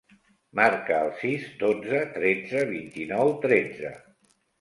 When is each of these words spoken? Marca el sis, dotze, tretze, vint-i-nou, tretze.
Marca 0.59 0.95
el 1.07 1.11
sis, 1.19 1.43
dotze, 1.63 1.99
tretze, 2.15 2.63
vint-i-nou, 2.71 3.31
tretze. 3.45 3.93